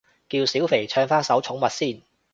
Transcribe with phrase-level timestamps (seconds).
[0.29, 2.01] 叫小肥唱返首寵物先